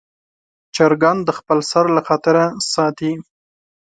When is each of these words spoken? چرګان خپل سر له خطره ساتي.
چرګان 0.75 1.17
خپل 1.37 1.59
سر 1.71 1.85
له 1.95 2.01
خطره 2.07 2.43
ساتي. 2.73 3.11